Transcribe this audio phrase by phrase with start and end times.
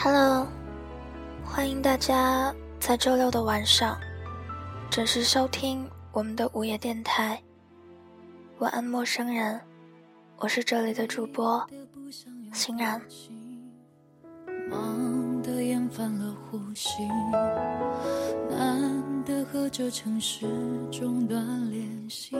[0.00, 0.46] Hello，
[1.44, 3.98] 欢迎大家在周六的晚上
[4.88, 7.42] 准时收听我们的午夜电台。
[8.60, 9.60] 晚安，陌生人，
[10.36, 11.66] 我是这里的主播
[12.52, 13.02] 欣然。
[14.70, 17.02] 忙得厌烦了呼吸，
[18.48, 20.46] 难得和这城市
[20.92, 22.36] 中断联系，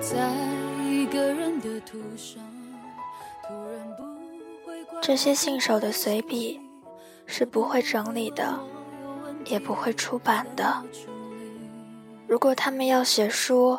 [0.00, 0.34] 在
[0.82, 2.42] 一个人的途上。
[5.06, 6.58] 这些信手的随笔
[7.26, 8.58] 是不会整理的，
[9.44, 10.82] 也不会出版的。
[12.26, 13.78] 如果他们要写书，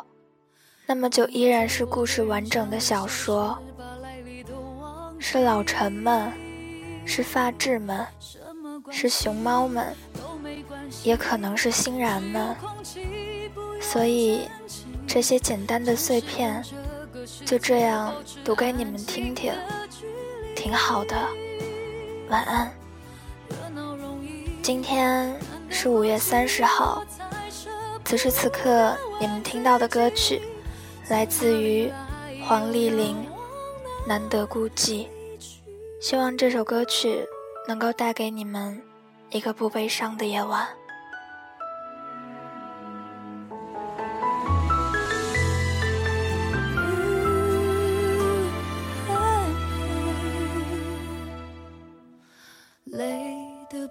[0.86, 3.58] 那么就依然是故事完整的小说。
[5.18, 6.32] 是老陈们，
[7.04, 8.06] 是发质们，
[8.88, 9.92] 是熊猫们，
[11.02, 12.54] 也可能是欣然们。
[13.80, 14.42] 所以，
[15.08, 16.62] 这些简单的碎片。
[17.44, 19.52] 就这样读给你们听听，
[20.56, 21.16] 挺好的。
[22.28, 22.72] 晚安。
[24.62, 27.04] 今天是五月三十号，
[28.04, 30.42] 此时此刻你们听到的歌曲
[31.08, 31.92] 来自于
[32.44, 33.14] 黄丽玲，
[34.08, 35.04] 《难得孤寂》。
[36.00, 37.24] 希望这首歌曲
[37.68, 38.82] 能够带给你们
[39.30, 40.66] 一个不悲伤的夜晚。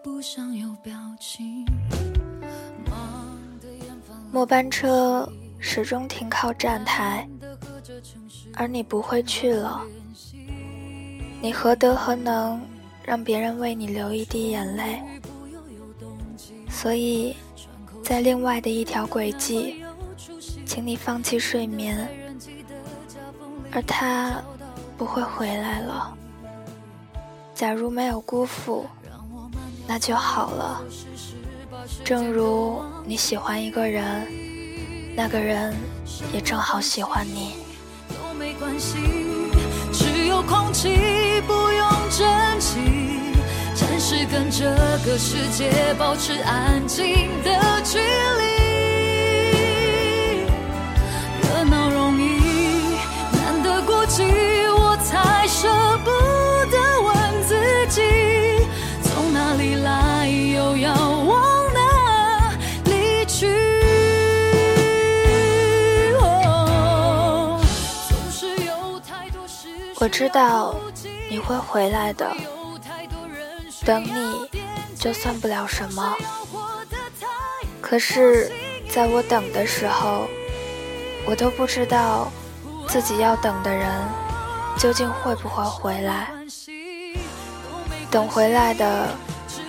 [0.06, 1.66] 不想有表情
[4.32, 7.28] 末班车始终停靠站台，
[8.54, 9.82] 而你不会去了。
[11.42, 12.62] 你何德何能
[13.04, 15.02] 让别人为你流一滴眼泪？
[16.70, 17.36] 所以，
[18.04, 19.84] 在另外的一条轨迹，
[20.68, 22.08] 请你放弃睡眠，
[23.72, 24.40] 而他
[25.00, 26.16] 不会回来了。
[27.56, 28.86] 假如没有辜负。
[29.88, 30.82] 那就好了。
[32.04, 34.28] 正如你喜欢一个人，
[35.16, 35.76] 那个人
[36.34, 37.54] 也正好喜欢你。
[38.10, 38.98] 都没关系，
[39.94, 42.80] 只有空气不用珍惜，
[43.76, 44.66] 暂时跟这
[45.06, 48.85] 个世界保持安静的距离。
[70.06, 70.76] 我知道
[71.28, 72.32] 你会回来的，
[73.84, 74.48] 等你
[75.00, 76.16] 就算不了什么。
[77.82, 78.52] 可是，
[78.88, 80.28] 在我等的时候，
[81.26, 82.32] 我都不知道
[82.88, 83.92] 自己要等的人
[84.78, 86.30] 究竟会不会回来。
[88.12, 89.10] 等回来的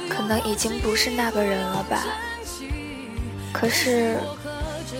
[0.06, 2.04] 可能已经不是那个人了吧？
[3.54, 4.18] 可是，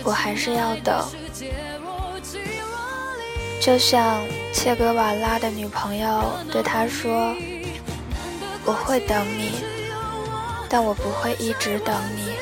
[0.03, 1.07] 我还是要等。
[3.61, 4.23] 就像
[4.57, 7.37] 切格瓦拉的女朋友对他说
[8.65, 9.53] ：“我会等你，
[10.67, 12.33] 但我不会一直等你。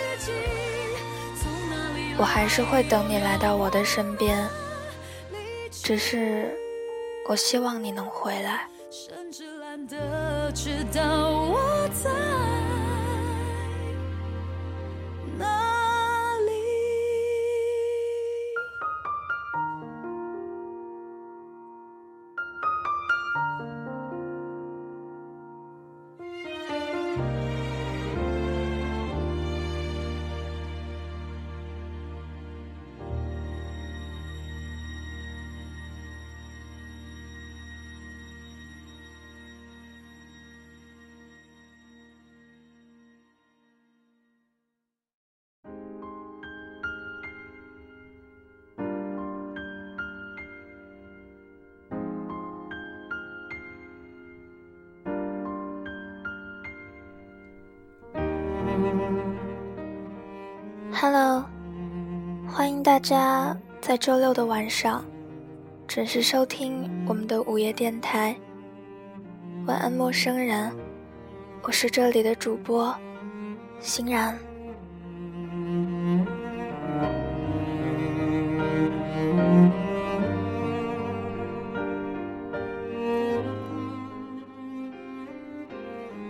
[2.17, 4.49] 我还是会等你来到我的身边，
[5.73, 6.57] 只是
[7.29, 8.69] 我希望你能回来。
[60.93, 61.45] ”Hello，
[62.49, 65.05] 欢迎大家在周六的晚上
[65.87, 68.35] 准时收听我们的午夜电台。
[69.67, 70.73] 晚安，陌生人，
[71.63, 72.95] 我是这里的主播
[73.81, 74.39] 欣然。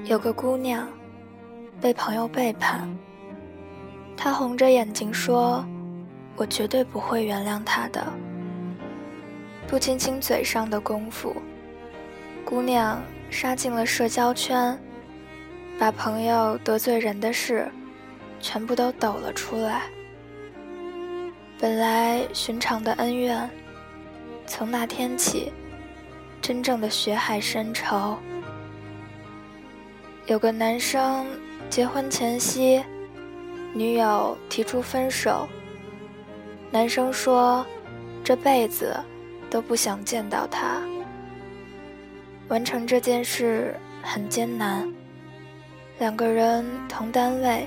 [0.04, 0.86] 有个姑娘
[1.84, 2.88] 被朋友背叛。
[4.16, 5.62] 他红着眼睛说
[6.34, 8.02] ：“我绝对不会原谅他的。”
[9.68, 11.36] 不仅仅嘴上的功夫，
[12.42, 14.80] 姑娘杀进了社交圈，
[15.78, 17.70] 把朋友得罪人的事
[18.40, 19.82] 全部都抖了出来。
[21.60, 23.50] 本来寻常的恩怨，
[24.46, 25.52] 从那天起，
[26.40, 28.16] 真正的血海深仇。
[30.24, 31.26] 有个男生
[31.74, 32.84] 结婚前夕，
[33.72, 35.48] 女友提出分手。
[36.70, 37.66] 男生说，
[38.22, 38.96] 这辈子
[39.50, 40.80] 都不想见到她。
[42.46, 43.74] 完成这件事
[44.04, 44.88] 很艰难，
[45.98, 47.66] 两个人同单位，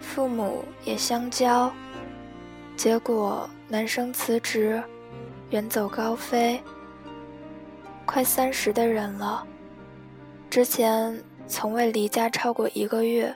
[0.00, 1.68] 父母也相交，
[2.76, 4.80] 结果男生辞职，
[5.50, 6.62] 远走高飞。
[8.04, 9.44] 快三十的人了，
[10.48, 11.20] 之前。
[11.48, 13.34] 从未离家超过一个月，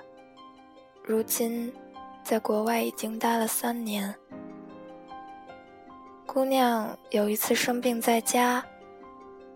[1.05, 1.73] 如今
[2.25, 4.15] 在国外已经待了三年。
[6.27, 8.65] 姑娘有一次生病在家，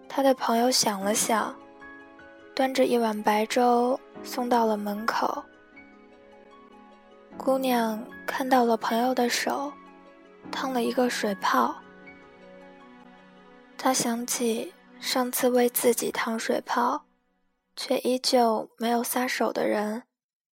[0.09, 1.55] 她的朋友想了想，
[2.55, 5.43] 端着一碗白粥送到了门口。
[7.37, 9.73] 姑娘看到了朋友的手，
[10.51, 11.75] 烫了一个水泡。
[13.77, 17.05] 她想起上次为自己烫水泡。
[17.77, 20.05] 却依旧没有撒手的人，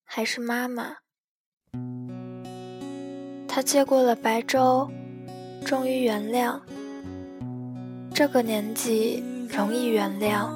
[0.03, 0.97] 还是妈妈。
[3.47, 4.89] 他接过了白粥，
[5.65, 6.59] 终于原谅。
[8.13, 10.50] 这个年纪容易原谅，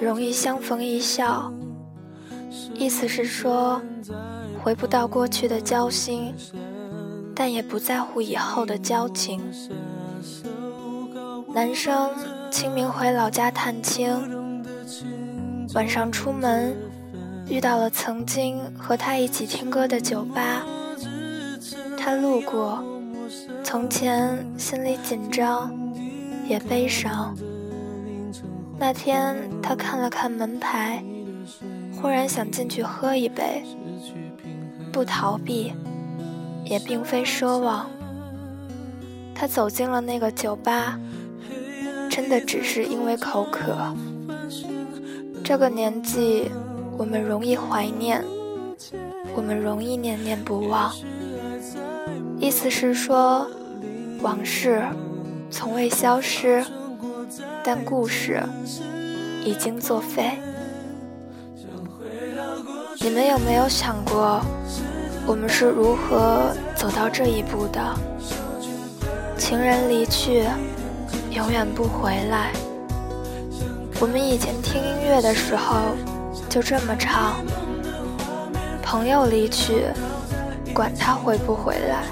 [0.00, 1.52] 容易相逢一笑。
[2.74, 3.80] 意思是说，
[4.62, 6.34] 回不到过去的交心，
[7.34, 9.40] 但也不在乎以后的交情。
[11.54, 12.10] 男生
[12.50, 14.35] 清明回老家探亲。
[15.76, 16.74] 晚上出门，
[17.46, 20.64] 遇到了曾经和他一起听歌的酒吧。
[21.98, 22.82] 他路过，
[23.62, 25.70] 从前心里紧张，
[26.48, 27.36] 也悲伤。
[28.78, 31.04] 那天他看了看门牌，
[32.00, 33.62] 忽然想进去喝一杯，
[34.90, 35.74] 不逃避，
[36.64, 37.86] 也并非奢望。
[39.34, 40.98] 他走进了那个酒吧，
[42.08, 43.94] 真的只是因为口渴。
[45.48, 46.50] 这个年纪，
[46.98, 48.20] 我们容易怀念，
[49.32, 50.92] 我们容易念念不忘。
[52.40, 53.46] 意思是说，
[54.22, 54.82] 往事
[55.48, 56.64] 从未消失，
[57.62, 58.42] 但故事
[59.44, 60.32] 已经作废。
[62.98, 64.40] 你们有没有想过，
[65.28, 67.80] 我们是如何走到这一步的？
[69.38, 70.42] 情人离去，
[71.30, 72.50] 永远不回来。
[73.98, 75.96] 我们以前听音乐的时候
[76.50, 77.36] 就这么唱，
[78.82, 79.86] 朋友离去，
[80.74, 82.04] 管他回不回来。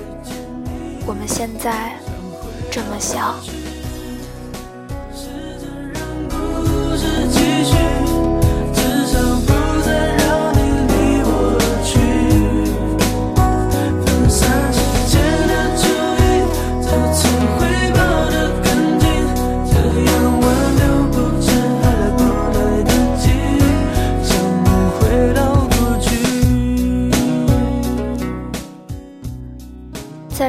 [1.06, 1.92] 我们现在
[2.70, 3.34] 这么想。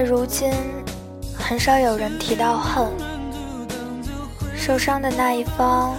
[0.06, 0.54] 如今
[1.36, 2.88] 很少有人提到恨，
[4.56, 5.96] 受伤的那一方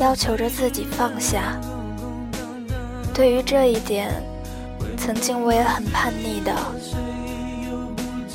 [0.00, 1.60] 要求着自己放下。
[3.12, 4.10] 对于这一点，
[4.96, 6.52] 曾经我也很叛逆的。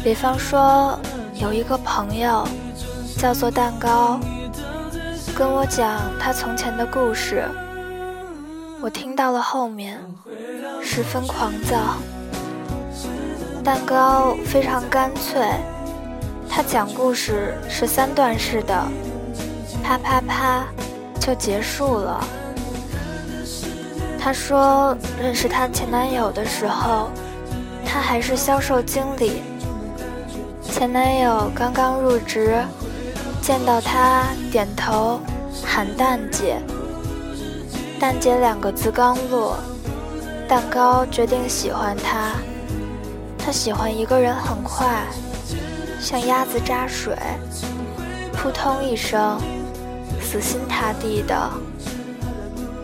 [0.04, 1.00] 比方说，
[1.34, 2.48] 有一个朋友
[3.18, 4.20] 叫做蛋糕，
[5.36, 7.44] 跟我讲他从前的故事，
[8.82, 10.00] 我听到了后面，
[10.82, 11.98] 十分狂躁。
[13.70, 15.40] 蛋糕非常干脆。
[16.50, 18.76] 他讲故事是三段式的，
[19.84, 20.66] 啪啪啪，
[21.20, 22.20] 就结束了。
[24.20, 27.12] 他说，认识她前男友的时候，
[27.86, 29.44] 她还是销售经理。
[30.64, 32.58] 前男友刚刚入职，
[33.40, 35.22] 见到她点头
[35.64, 36.58] 喊蛋姐。
[38.00, 39.60] 蛋姐两个字刚落，
[40.48, 42.32] 蛋糕决定喜欢他。
[43.40, 45.04] 他喜欢一个人很快。
[46.00, 47.14] 像鸭子扎水，
[48.32, 49.38] 扑通一声，
[50.22, 51.50] 死心塌地的。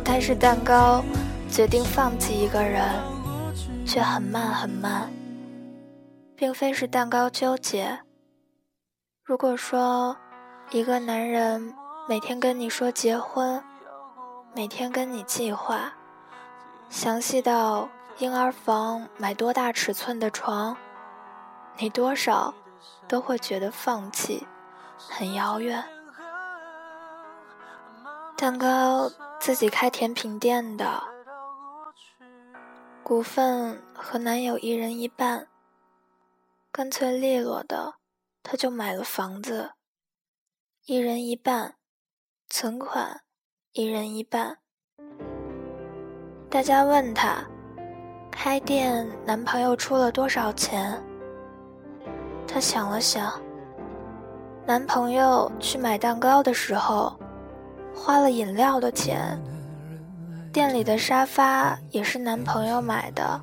[0.03, 1.03] 但是蛋糕
[1.49, 2.83] 决定放弃一个人，
[3.85, 5.09] 却很慢很慢，
[6.35, 7.99] 并非是蛋糕纠结。
[9.23, 10.15] 如果说
[10.71, 11.73] 一个男人
[12.09, 13.63] 每天跟你说结婚，
[14.53, 15.93] 每天跟你计划，
[16.89, 20.77] 详细到婴儿房买多大尺寸的床，
[21.77, 22.53] 你多少？
[23.07, 24.47] 都会觉得放弃
[24.97, 25.83] 很遥远。
[28.37, 31.03] 蛋糕自己开甜品店的，
[33.03, 35.47] 股份和男友一人一半，
[36.71, 37.95] 干脆利落的，
[38.43, 39.73] 他就买了房子，
[40.85, 41.75] 一人一半，
[42.47, 43.21] 存款
[43.73, 44.59] 一人一半。
[46.49, 47.45] 大家问他，
[48.37, 50.95] 开店男朋友出了多少钱？
[52.47, 53.33] 他想了想，
[54.67, 57.11] 男朋友去买蛋糕的时候。
[57.97, 59.41] 花了饮料的钱，
[60.51, 63.41] 店里的沙发也是男朋友买的。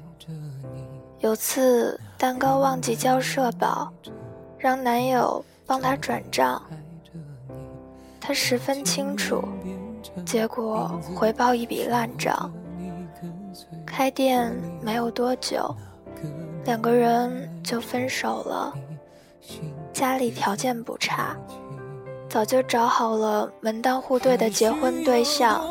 [1.20, 3.90] 有次蛋糕忘记交社保，
[4.58, 6.62] 让男友帮他转账，
[8.20, 9.42] 他十分清楚，
[10.25, 12.52] 结果回报一笔烂账。
[13.94, 15.76] 开店没有多久，
[16.64, 18.72] 两个人就分手了，
[19.92, 21.37] 家里条件不差。
[22.26, 25.62] 早就找好了门当户对的结婚对象。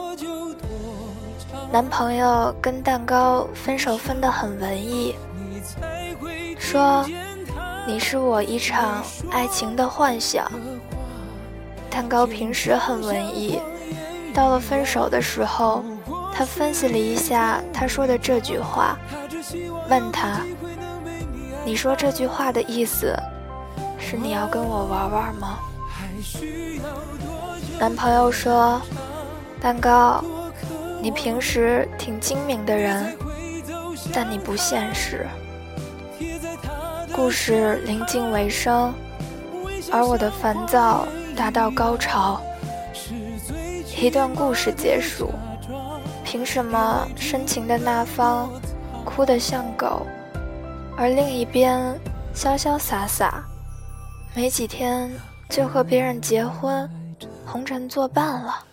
[1.72, 5.16] 男朋友跟蛋糕分手分得很文艺，
[6.60, 7.04] 说
[7.88, 10.48] ：“你是我一场爱情的幻想。”
[11.90, 13.60] 蛋糕平时很文艺，
[14.32, 15.84] 到了分手的时候，
[16.34, 18.98] 他分析了一下他说的这句话，
[19.90, 20.42] 问他
[21.66, 23.16] ：“你说这句话的意思，
[24.00, 25.60] 是你要跟我玩玩吗？”
[27.80, 28.82] 男朋友说
[29.62, 30.24] ：“蛋糕，
[31.02, 33.16] 你平时挺精明的人，
[34.14, 35.28] 但你不现实。”
[37.14, 38.94] 故事临近尾声，
[39.92, 42.42] 而我的烦躁达到高潮。
[44.00, 45.30] 一段故事结束，
[46.32, 48.50] 凭什么深情的那方
[49.04, 50.08] 哭得像狗，
[50.96, 51.94] 而另一边
[52.34, 53.44] 潇潇洒洒？
[54.34, 55.12] 没几天。
[55.50, 56.90] 就和别人结婚，
[57.46, 58.64] 红尘作伴了，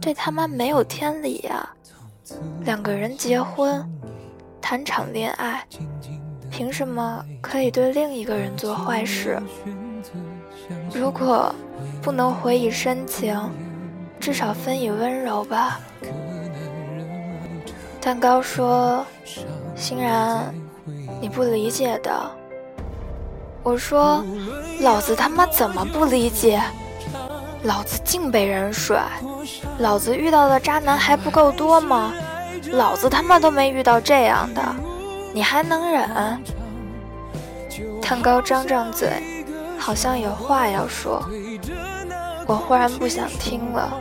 [0.00, 1.68] 这他妈没有天理呀！
[2.64, 3.88] 两个人结婚，
[4.60, 5.64] 谈场恋爱，
[6.50, 9.40] 凭什么可以对另一个人做坏事？
[10.92, 11.54] 如果
[12.02, 13.40] 不能回以深情，
[14.26, 15.78] 至少分以温柔吧。
[18.00, 19.06] 蛋糕说
[19.76, 20.52] ：“欣然，
[21.20, 22.12] 你不理解的。”
[23.62, 24.24] 我说
[24.82, 26.60] ：“老子他妈怎么不理解？
[27.62, 29.04] 老子净被人甩，
[29.78, 32.12] 老子遇到的渣男还不够多吗？
[32.72, 34.60] 老子他妈都没遇到这样的，
[35.32, 36.42] 你还能忍？”
[38.02, 39.08] 蛋糕张张嘴，
[39.78, 41.24] 好像有话要说。
[42.48, 43.92] 我忽然不想听了，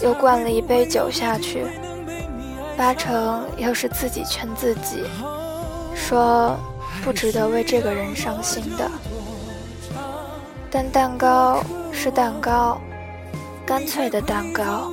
[0.00, 1.66] 又灌了一杯酒下去，
[2.76, 5.04] 八成又是自己劝自己，
[5.94, 6.56] 说。
[7.04, 8.90] 不值得为这个人伤心的，
[10.68, 11.62] 但蛋糕
[11.92, 12.78] 是蛋糕，
[13.64, 14.92] 干脆的蛋糕。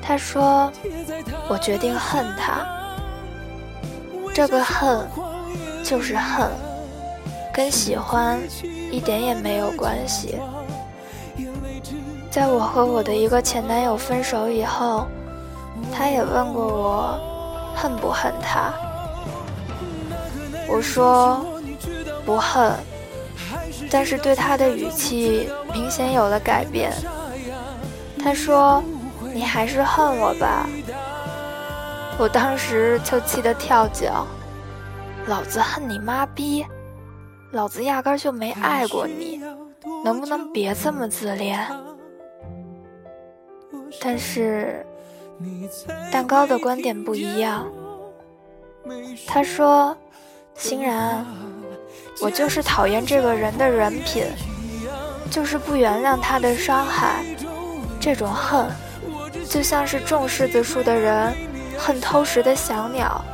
[0.00, 0.72] 他说
[1.50, 2.64] ：“我决定恨他，
[4.32, 5.04] 这个恨
[5.82, 6.48] 就是恨，
[7.52, 8.38] 跟喜欢
[8.90, 10.38] 一点也没有关系。”
[12.32, 15.06] 在我和我的一个前男友分手以后，
[15.92, 17.20] 他也问过我，
[17.76, 18.72] 恨不恨他。
[20.66, 21.44] 我说
[22.24, 22.72] 不恨，
[23.90, 26.90] 但是对他的语气明显有了改变。
[28.24, 28.82] 他说
[29.34, 30.66] ：“你还是恨我吧。”
[32.16, 34.26] 我当时就气得跳脚
[35.28, 36.64] ：“老子恨你妈逼！
[37.50, 39.38] 老子压根就没爱过你，
[40.02, 41.60] 能不能别这么自恋？”
[44.00, 44.84] 但是
[46.10, 47.66] 蛋糕的观点不一样，
[49.26, 49.96] 他说。
[50.54, 51.24] 欣然，
[52.20, 54.26] 我就是讨厌这个人的人品，
[55.30, 57.24] 就是不原谅他的伤害。
[57.98, 58.68] 这种恨，
[59.48, 61.32] 就像是种柿子树的人
[61.78, 63.24] 恨偷食的小鸟，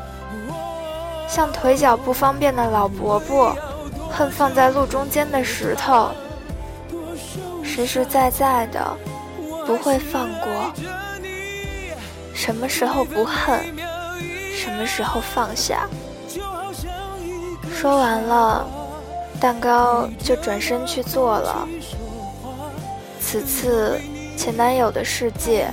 [1.26, 3.54] 像腿脚不方便的老伯伯
[4.08, 6.10] 恨放在路中间的石头。
[7.64, 8.96] 实实在在的，
[9.68, 10.72] 不会放过。
[12.32, 13.60] 什么时候不恨，
[14.56, 15.86] 什么时候放下。
[17.70, 18.66] 说完了，
[19.38, 21.68] 蛋糕就转身去做了。
[23.20, 24.00] 此次
[24.38, 25.68] 前男友的世界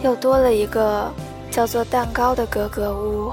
[0.00, 1.12] 又多了一个
[1.50, 3.32] 叫做蛋糕的格格巫。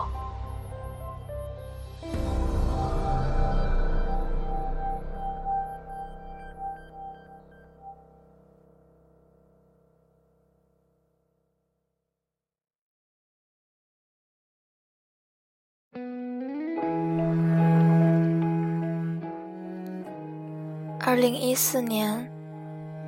[21.52, 22.32] 一四年，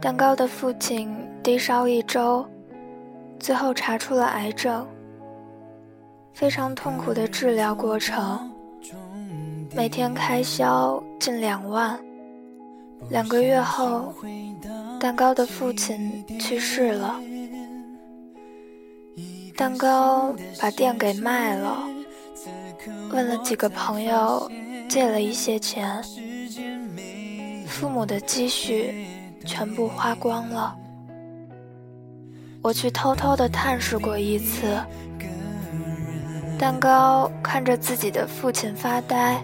[0.01, 2.45] 蛋糕的父亲低烧一周，
[3.39, 4.85] 最后查出了癌症，
[6.33, 8.51] 非常痛苦的治疗过程，
[9.73, 11.97] 每天开销近两万。
[13.09, 14.13] 两个月后，
[14.99, 17.17] 蛋糕的父亲去世了，
[19.55, 21.81] 蛋糕把店给卖了，
[23.09, 24.51] 问了几个朋友，
[24.89, 26.03] 借了一些钱，
[27.73, 28.93] 父母的积蓄
[29.43, 30.75] 全部花光了。
[32.61, 34.79] 我去偷偷的探视过一次，
[36.59, 39.43] 蛋糕看着自己的父亲发呆，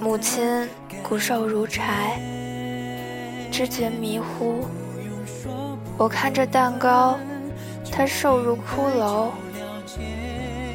[0.00, 0.66] 母亲
[1.02, 2.18] 骨瘦如柴，
[3.52, 4.64] 知觉迷糊。
[5.98, 7.18] 我看着蛋糕，
[7.92, 9.26] 他瘦如骷髅。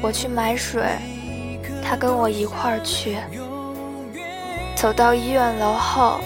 [0.00, 0.80] 我去买水，
[1.82, 3.16] 他跟我一块儿去。
[4.84, 6.20] 走到医院楼后，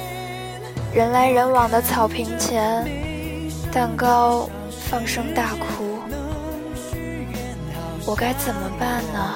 [0.92, 2.84] 人来人往的草坪前，
[3.72, 4.50] 蛋糕。
[4.90, 6.00] 放声大哭，
[8.04, 9.34] 我该怎么办呢？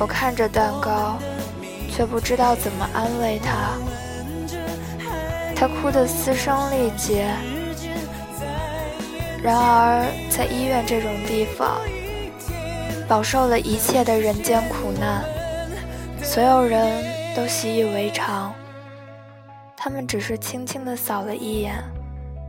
[0.00, 1.16] 我看着蛋糕，
[1.92, 3.78] 却不知道怎么安慰他。
[5.54, 7.28] 他哭得嘶声力竭。
[9.44, 11.78] 然而，在医院这种地方，
[13.06, 15.22] 饱受了一切的人间苦难，
[16.20, 18.52] 所有人都习以为常。
[19.76, 21.74] 他们只是轻轻地扫了一眼。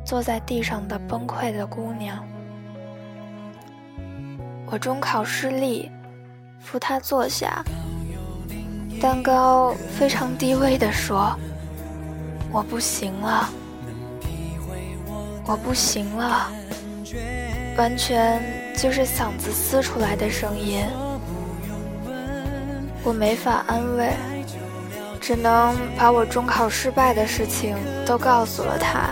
[0.04, 2.26] 坐在地上的崩溃的姑娘，
[4.66, 5.92] 我中考失利，
[6.60, 7.64] 扶她坐下。
[9.00, 11.32] 蛋糕非常低微地说
[12.52, 13.48] ：“我不行了，
[15.46, 16.52] 我不行了。”
[17.78, 18.42] 完全
[18.76, 20.84] 就是嗓子撕出来的声音。
[23.04, 24.14] 我没法安慰，
[25.22, 29.12] 只能把我中考失败的事情都告诉了他。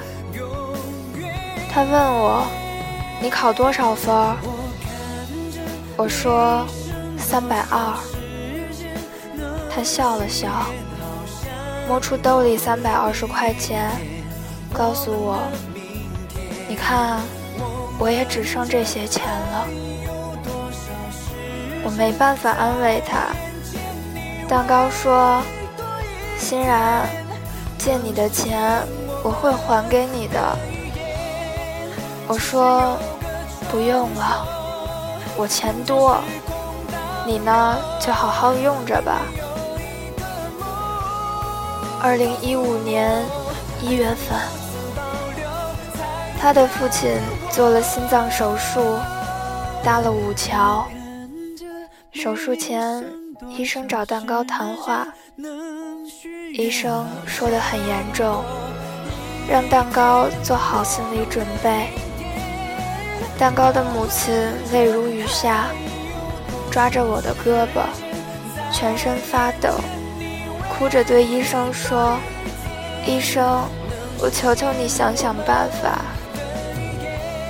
[1.71, 2.47] 他问我
[3.21, 4.11] ：“你考多少分？”
[5.95, 6.65] 我说
[7.15, 7.93] ：“三百二。”
[9.69, 10.49] 他笑了笑，
[11.87, 13.91] 摸出兜里三百二十块钱，
[14.73, 15.37] 告诉我
[16.67, 17.19] ：“你看，
[17.99, 19.67] 我也只剩这些钱了。”
[21.85, 23.27] 我没办法安慰他。
[24.47, 25.41] 蛋糕说
[26.49, 27.07] ：“欣然，
[27.77, 28.81] 借你的钱
[29.23, 30.57] 我会还给你的。”
[32.27, 32.97] 我说
[33.69, 34.47] ：“不用了，
[35.37, 36.19] 我钱多，
[37.23, 39.21] 你呢就好好用着吧。”
[42.01, 43.23] 二零一五年
[43.83, 44.39] 一月份，
[46.41, 47.11] 他的父亲
[47.51, 48.97] 做了心脏手术，
[49.83, 50.87] 搭了五桥。
[52.11, 53.05] 手术前，
[53.49, 55.07] 医生找蛋糕谈话，
[56.51, 58.43] 医生说的很严重，
[59.49, 61.87] 让蛋糕做好心理准备。
[63.37, 64.33] 蛋糕的母亲
[64.73, 65.67] 泪如雨下，
[66.69, 67.85] 抓着我的胳膊，
[68.73, 69.69] 全身发抖，
[70.69, 72.17] 哭着对医生说
[73.07, 73.63] ：“医生，
[74.19, 76.01] 我求求你想想办法。”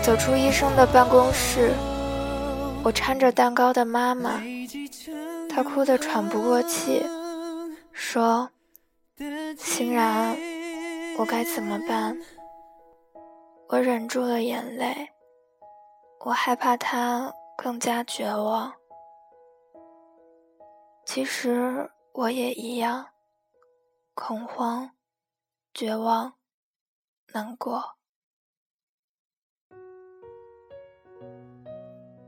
[0.04, 1.72] 走出医生的办公室，
[2.84, 4.42] 我搀着蛋糕的妈妈，
[5.50, 7.04] 她哭得喘不过气，
[7.92, 8.50] 说
[9.58, 10.38] ：“欣然，
[11.18, 12.18] 我该怎么办？”
[13.68, 15.10] 我忍住了眼泪。
[16.26, 18.74] 我害怕他更加绝望。
[21.06, 23.08] 其实我也一样，
[24.14, 24.92] 恐慌、
[25.74, 26.34] 绝望、
[27.34, 27.96] 难过。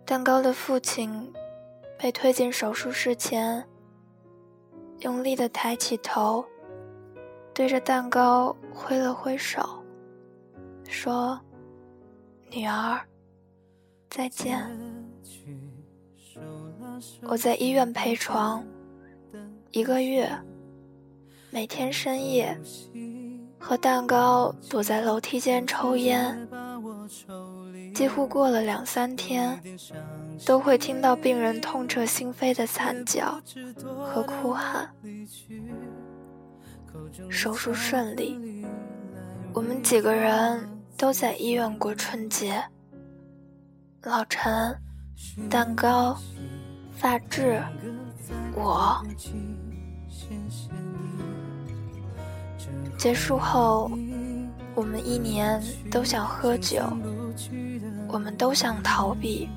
[0.05, 1.33] 蛋糕的父亲
[1.97, 3.67] 被推进手术室前，
[4.99, 6.45] 用力的抬起头，
[7.53, 9.83] 对着蛋糕挥了挥手，
[10.87, 11.39] 说
[12.51, 12.99] ：“女儿。”
[14.09, 14.59] 再见。
[17.23, 18.63] 我在医院陪床
[19.71, 20.29] 一个月，
[21.49, 22.59] 每天深夜
[23.57, 26.47] 和蛋糕躲在楼梯间抽烟，
[27.93, 29.59] 几乎过了两三天，
[30.45, 33.41] 都会听到病人痛彻心扉的惨叫
[34.03, 34.93] 和哭喊。
[37.29, 38.65] 手术顺利，
[39.53, 42.63] 我们几个人都在医院过春节。
[44.03, 44.75] 老陈，
[45.49, 46.17] 蛋糕，
[46.91, 47.61] 发质，
[48.55, 49.01] 我。
[52.97, 53.89] 结束后，
[54.75, 56.81] 我们一年都想喝酒，
[58.07, 59.49] 我们都想逃避，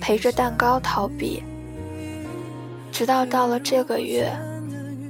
[0.00, 1.42] 陪着蛋糕逃避，
[2.92, 4.32] 直到到了这个月，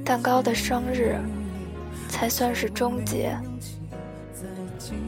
[0.07, 1.19] 蛋糕的生日，
[2.09, 3.37] 才算是终结。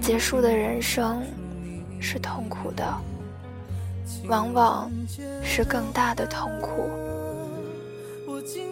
[0.00, 1.22] 结束的人生
[2.00, 2.84] 是痛苦的，
[4.26, 4.90] 往往
[5.40, 6.90] 是更大的痛苦。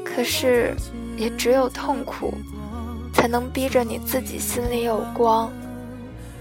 [0.05, 0.75] 可是，
[1.17, 2.35] 也只有痛苦，
[3.15, 5.53] 才能逼着你自己心里有光，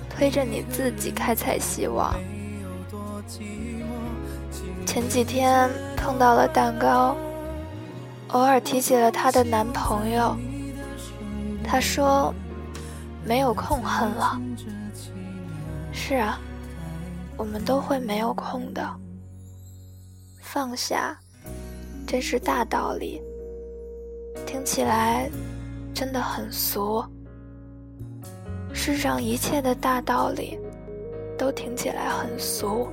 [0.10, 2.16] 推着你自己开采希望。
[4.84, 7.16] 前几天碰到了蛋糕，
[8.30, 10.36] 偶尔提起了她的男朋友，
[11.64, 12.34] 她说
[13.24, 14.40] 没有空恨了。
[15.92, 16.40] 是啊，
[17.38, 18.88] 我们都会没有空的。
[20.42, 21.18] 放下，
[22.06, 23.22] 这是大道理。
[24.46, 25.30] 听起来
[25.94, 27.04] 真的很俗。
[28.74, 30.60] 世上一切的大道理，
[31.38, 32.90] 都听起来很俗。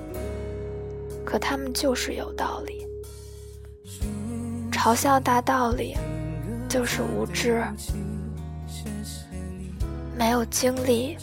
[1.24, 2.86] 可他们就是有道理。
[4.72, 5.96] 嘲笑大道理，
[6.68, 7.62] 就是无知。
[10.18, 11.16] 没有经历，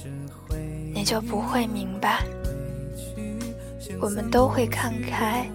[0.93, 2.23] 你就不会明白。
[3.99, 5.45] 我们都会看开，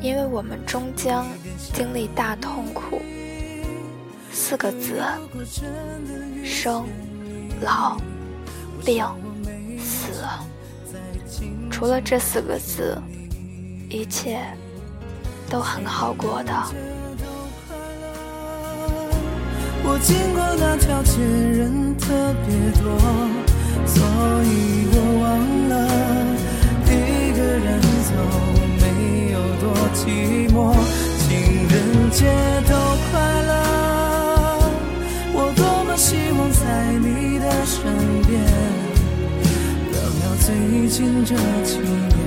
[0.00, 1.26] 因为我们终将
[1.74, 3.02] 经历大痛苦。
[4.32, 5.02] 四个字：
[6.42, 6.86] 生、
[7.60, 7.98] 老、
[8.84, 9.04] 病、
[9.78, 10.24] 死。
[11.70, 12.96] 除了这四个字。
[13.90, 14.40] 一切
[15.54, 16.52] 都很好过的。
[19.84, 22.08] 我经过那条街，人特
[22.44, 22.50] 别
[22.82, 22.90] 多，
[23.86, 24.02] 所
[24.42, 25.24] 以我忘
[25.68, 25.72] 了
[26.88, 26.90] 一
[27.36, 28.10] 个人走
[28.82, 29.64] 没有多
[29.94, 30.74] 寂寞。
[31.22, 31.30] 情
[31.70, 32.26] 人节
[32.68, 32.74] 都
[33.12, 33.14] 快
[33.46, 33.52] 乐，
[35.34, 36.64] 我多么希望在
[36.98, 37.78] 你的身
[38.26, 38.42] 边，
[39.92, 42.23] 聊聊最近这几年。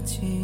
[0.00, 0.39] 街。